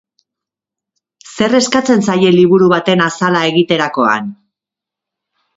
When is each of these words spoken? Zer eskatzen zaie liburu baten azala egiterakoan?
Zer 1.33 1.57
eskatzen 1.59 2.01
zaie 2.07 2.33
liburu 2.37 2.71
baten 2.73 3.05
azala 3.09 3.45
egiterakoan? 3.53 4.37